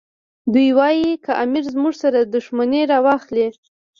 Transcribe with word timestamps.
دی 0.53 0.67
وایي 0.77 1.09
که 1.25 1.31
امیر 1.43 1.63
زموږ 1.73 1.93
سره 2.03 2.19
دښمني 2.33 2.81
راواخلي. 2.91 3.47